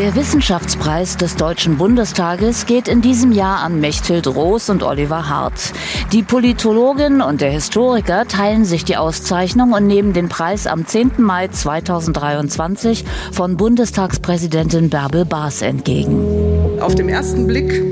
Der 0.00 0.14
Wissenschaftspreis 0.14 1.18
des 1.18 1.36
Deutschen 1.36 1.76
Bundestages 1.76 2.64
geht 2.64 2.88
in 2.88 3.02
diesem 3.02 3.32
Jahr 3.32 3.58
an 3.58 3.80
Mechthild 3.80 4.26
Roos 4.28 4.70
und 4.70 4.82
Oliver 4.82 5.28
Hart. 5.28 5.74
Die 6.10 6.22
Politologin 6.22 7.20
und 7.20 7.42
der 7.42 7.50
Historiker 7.50 8.26
teilen 8.26 8.64
sich 8.64 8.86
die 8.86 8.96
Auszeichnung 8.96 9.74
und 9.74 9.86
nehmen 9.86 10.14
den 10.14 10.30
Preis 10.30 10.66
am 10.66 10.86
10. 10.86 11.16
Mai 11.18 11.48
2023 11.48 13.04
von 13.30 13.58
Bundestagspräsidentin 13.58 14.88
Bärbel 14.88 15.26
Baas 15.26 15.60
entgegen. 15.60 16.80
Auf 16.80 16.94
dem 16.94 17.10
ersten 17.10 17.46
Blick 17.46 17.82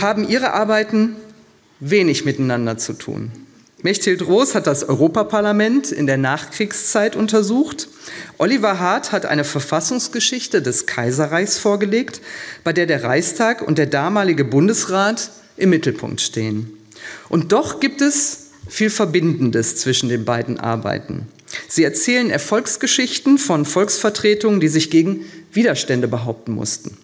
haben 0.00 0.28
ihre 0.28 0.52
Arbeiten 0.52 1.16
wenig 1.80 2.24
miteinander 2.24 2.78
zu 2.78 2.92
tun. 2.92 3.32
Mechthild 3.84 4.26
Roos 4.26 4.54
hat 4.54 4.66
das 4.66 4.88
Europaparlament 4.88 5.92
in 5.92 6.06
der 6.06 6.16
Nachkriegszeit 6.16 7.16
untersucht. 7.16 7.88
Oliver 8.38 8.78
Hart 8.78 9.12
hat 9.12 9.26
eine 9.26 9.44
Verfassungsgeschichte 9.44 10.62
des 10.62 10.86
Kaiserreichs 10.86 11.58
vorgelegt, 11.58 12.22
bei 12.64 12.72
der 12.72 12.86
der 12.86 13.04
Reichstag 13.04 13.60
und 13.60 13.76
der 13.76 13.84
damalige 13.84 14.46
Bundesrat 14.46 15.30
im 15.58 15.68
Mittelpunkt 15.68 16.22
stehen. 16.22 16.72
Und 17.28 17.52
doch 17.52 17.78
gibt 17.78 18.00
es 18.00 18.52
viel 18.66 18.88
Verbindendes 18.88 19.76
zwischen 19.76 20.08
den 20.08 20.24
beiden 20.24 20.58
Arbeiten. 20.58 21.28
Sie 21.68 21.84
erzählen 21.84 22.30
Erfolgsgeschichten 22.30 23.36
von 23.36 23.66
Volksvertretungen, 23.66 24.60
die 24.60 24.68
sich 24.68 24.90
gegen 24.90 25.26
Widerstände 25.52 26.08
behaupten 26.08 26.52
mussten. 26.52 26.96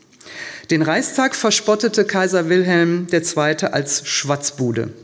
Den 0.70 0.80
Reichstag 0.80 1.34
verspottete 1.34 2.06
Kaiser 2.06 2.48
Wilhelm 2.48 3.06
II. 3.12 3.66
als 3.70 4.08
Schwatzbude. 4.08 4.94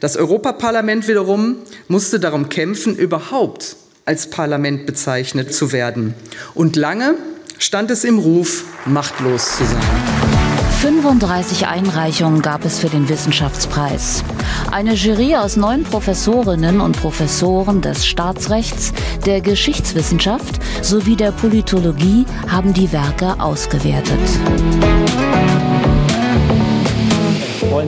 Das 0.00 0.16
Europaparlament 0.16 1.08
wiederum 1.08 1.56
musste 1.88 2.20
darum 2.20 2.48
kämpfen, 2.48 2.96
überhaupt 2.96 3.76
als 4.04 4.28
Parlament 4.30 4.86
bezeichnet 4.86 5.54
zu 5.54 5.72
werden. 5.72 6.14
Und 6.54 6.76
lange 6.76 7.14
stand 7.58 7.90
es 7.90 8.04
im 8.04 8.18
Ruf, 8.18 8.64
machtlos 8.84 9.56
zu 9.56 9.64
sein. 9.64 10.34
35 10.84 11.66
Einreichungen 11.66 12.42
gab 12.42 12.66
es 12.66 12.78
für 12.78 12.90
den 12.90 13.08
Wissenschaftspreis. 13.08 14.22
Eine 14.70 14.92
Jury 14.92 15.34
aus 15.34 15.56
neun 15.56 15.82
Professorinnen 15.82 16.82
und 16.82 17.00
Professoren 17.00 17.80
des 17.80 18.06
Staatsrechts, 18.06 18.92
der 19.24 19.40
Geschichtswissenschaft 19.40 20.60
sowie 20.82 21.16
der 21.16 21.32
Politologie 21.32 22.26
haben 22.48 22.74
die 22.74 22.92
Werke 22.92 23.40
ausgewertet 23.40 24.20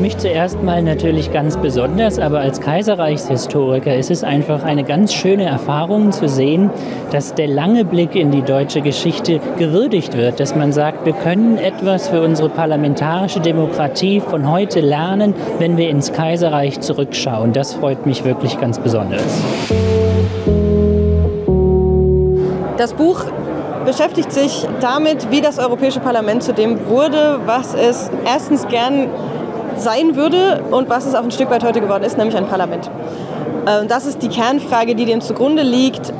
mich 0.07 0.19
zuerst 0.19 0.62
mal 0.62 0.85
natürlich 0.85 1.33
ganz 1.33 1.57
besonders, 1.57 2.21
aber 2.21 2.39
als 2.39 2.61
Kaiserreichshistoriker 2.61 3.97
ist 3.97 4.12
es 4.12 4.23
einfach 4.23 4.62
eine 4.62 4.85
ganz 4.85 5.12
schöne 5.12 5.47
Erfahrung 5.47 6.12
zu 6.12 6.29
sehen, 6.29 6.71
dass 7.11 7.35
der 7.35 7.49
lange 7.49 7.85
Blick 7.85 8.15
in 8.15 8.31
die 8.31 8.43
deutsche 8.43 8.83
Geschichte 8.83 9.41
gewürdigt 9.59 10.17
wird, 10.17 10.39
dass 10.39 10.55
man 10.55 10.71
sagt, 10.71 11.07
wir 11.07 11.12
können 11.12 11.59
etwas 11.59 12.07
für 12.07 12.23
unsere 12.23 12.49
parlamentarische 12.49 13.41
Demokratie 13.41 14.21
von 14.21 14.49
heute 14.49 14.79
lernen, 14.79 15.34
wenn 15.59 15.77
wir 15.77 15.91
ins 15.91 16.12
Kaiserreich 16.12 16.79
zurückschauen. 16.79 17.53
Das 17.53 17.75
freut 17.75 18.07
mich 18.07 18.23
wirklich 18.23 18.61
ganz 18.61 18.79
besonders. 18.79 19.25
Das 22.77 22.93
Buch 22.93 23.25
beschäftigt 23.84 24.31
sich 24.31 24.69
damit, 24.81 25.33
wie 25.33 25.41
das 25.41 25.59
Europäische 25.59 25.99
Parlament 25.99 26.45
zu 26.45 26.55
dem 26.55 26.87
wurde, 26.87 27.41
was 27.45 27.75
es 27.75 28.09
erstens 28.25 28.69
gern 28.69 29.09
sein 29.79 30.17
würde 30.17 30.63
und 30.71 30.89
was 30.89 31.07
es 31.07 31.15
auch 31.15 31.23
ein 31.23 31.31
Stück 31.31 31.51
weit 31.51 31.65
heute 31.65 31.81
geworden 31.81 32.05
ist, 32.05 32.19
nämlich 32.19 32.37
ein 32.37 32.47
Parlament. 32.47 32.91
Ähm, 33.67 33.89
das 33.89 34.07
ist 34.07 34.23
die 34.23 34.29
Kernfrage, 34.29 34.95
die 34.95 35.05
dem 35.05 35.21
zugrunde 35.21 35.63
liegt. 35.63 36.13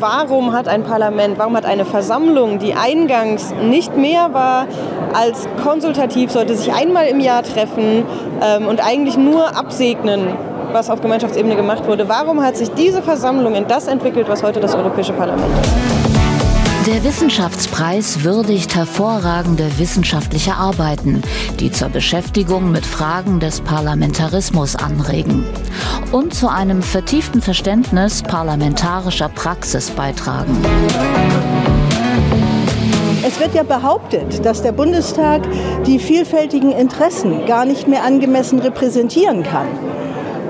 Warum 0.00 0.52
hat 0.52 0.68
ein 0.68 0.82
Parlament, 0.82 1.38
warum 1.38 1.56
hat 1.56 1.64
eine 1.64 1.84
Versammlung, 1.84 2.58
die 2.58 2.74
eingangs 2.74 3.54
nicht 3.62 3.96
mehr 3.96 4.34
war 4.34 4.66
als 5.14 5.46
konsultativ, 5.62 6.30
sollte 6.30 6.56
sich 6.56 6.72
einmal 6.72 7.06
im 7.06 7.20
Jahr 7.20 7.42
treffen 7.42 8.04
ähm, 8.42 8.66
und 8.66 8.84
eigentlich 8.84 9.16
nur 9.16 9.56
absegnen, 9.56 10.28
was 10.72 10.90
auf 10.90 11.00
Gemeinschaftsebene 11.00 11.54
gemacht 11.54 11.86
wurde, 11.86 12.08
warum 12.08 12.42
hat 12.42 12.56
sich 12.56 12.70
diese 12.72 13.02
Versammlung 13.02 13.54
in 13.54 13.68
das 13.68 13.86
entwickelt, 13.86 14.28
was 14.28 14.42
heute 14.42 14.60
das 14.60 14.74
Europäische 14.74 15.12
Parlament 15.12 15.48
ist? 15.62 16.03
Der 16.86 17.02
Wissenschaftspreis 17.02 18.24
würdigt 18.24 18.74
hervorragende 18.74 19.78
wissenschaftliche 19.78 20.54
Arbeiten, 20.54 21.22
die 21.58 21.72
zur 21.72 21.88
Beschäftigung 21.88 22.70
mit 22.72 22.84
Fragen 22.84 23.40
des 23.40 23.62
Parlamentarismus 23.62 24.76
anregen 24.76 25.46
und 26.12 26.34
zu 26.34 26.46
einem 26.46 26.82
vertieften 26.82 27.40
Verständnis 27.40 28.22
parlamentarischer 28.22 29.30
Praxis 29.30 29.90
beitragen. 29.92 30.58
Es 33.26 33.40
wird 33.40 33.54
ja 33.54 33.62
behauptet, 33.62 34.44
dass 34.44 34.60
der 34.60 34.72
Bundestag 34.72 35.40
die 35.86 35.98
vielfältigen 35.98 36.70
Interessen 36.70 37.46
gar 37.46 37.64
nicht 37.64 37.88
mehr 37.88 38.04
angemessen 38.04 38.58
repräsentieren 38.58 39.42
kann. 39.42 39.68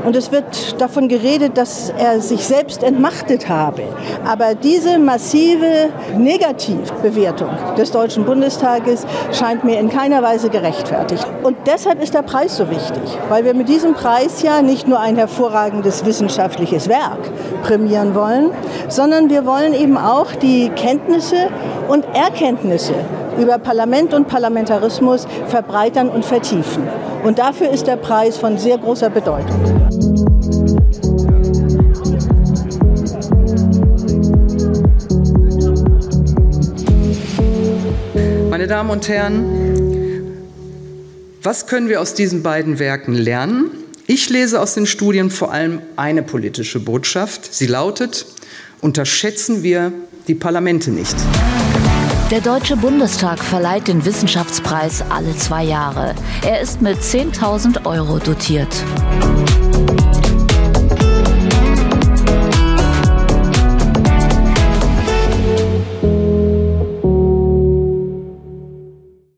Und 0.05 0.17
es 0.17 0.31
wird 0.31 0.81
davon 0.81 1.09
geredet, 1.09 1.57
dass 1.57 1.93
er 1.97 2.21
sich 2.21 2.45
selbst 2.45 2.83
entmachtet 2.83 3.49
habe. 3.49 3.83
Aber 4.27 4.55
diese 4.55 4.99
massive 4.99 5.89
Negativbewertung 6.17 7.49
des 7.79 7.91
Deutschen 7.91 8.25
Bundestages 8.25 9.07
scheint 9.33 9.65
mir 9.65 9.79
in 9.79 9.89
keiner 9.89 10.23
Weise 10.23 10.51
gerechtfertigt. 10.51 11.27
Und 11.43 11.57
deshalb 11.67 12.03
ist 12.03 12.15
der 12.15 12.23
Preis 12.23 12.57
so 12.57 12.71
wichtig, 12.71 13.03
weil 13.29 13.45
wir 13.45 13.55
mit 13.55 13.69
diesem 13.69 13.95
Preis 13.95 14.43
ja 14.43 14.61
nicht 14.61 14.87
nur 14.87 15.01
ein 15.01 15.17
hervorragendes 15.17 16.05
wissenschaftliches 16.05 16.89
Werk 16.89 17.31
prämieren 17.63 18.15
wollen, 18.15 18.51
sondern 18.89 19.31
wir 19.31 19.47
wollen 19.47 19.73
eben 19.73 19.97
auch 19.97 20.33
die 20.33 20.69
Kenntnisse 20.71 21.49
und 21.89 22.05
Erkenntnisse 22.15 22.95
über 23.39 23.59
Parlament 23.59 24.15
und 24.15 24.29
Parlamentarismus 24.29 25.27
verbreitern 25.49 26.09
und 26.09 26.25
vertiefen. 26.25 26.85
Und 27.25 27.39
dafür 27.39 27.71
ist 27.71 27.87
der 27.87 27.97
Preis 27.97 28.37
von 28.37 28.59
sehr 28.59 28.77
großer 28.77 29.09
Bedeutung. 29.09 29.59
Meine 38.51 38.67
Damen 38.67 38.91
und 38.91 39.09
Herren, 39.09 40.45
was 41.43 41.67
können 41.67 41.89
wir 41.89 42.03
aus 42.03 42.13
diesen 42.13 42.43
beiden 42.43 42.79
Werken 42.79 43.15
lernen? 43.15 43.71
Ich 44.07 44.29
lese 44.29 44.61
aus 44.61 44.75
den 44.75 44.85
Studien 44.85 45.31
vor 45.31 45.51
allem 45.51 45.81
eine 45.97 46.23
politische 46.23 46.79
Botschaft. 46.79 47.55
Sie 47.55 47.67
lautet, 47.67 48.27
unterschätzen 48.83 49.63
wir 49.63 49.93
die 50.29 50.35
Parlamente 50.35 50.91
nicht. 50.91 51.17
Der 52.35 52.41
Deutsche 52.41 52.77
Bundestag 52.77 53.39
verleiht 53.39 53.87
den 53.87 54.05
Wissenschaftspreis 54.05 55.05
alle 55.09 55.37
zwei 55.37 55.63
Jahre. 55.63 56.17
Er 56.45 56.61
ist 56.61 56.83
mit 56.83 56.99
10.000 56.99 57.87
Euro 57.87 58.19
dotiert. 58.19 58.75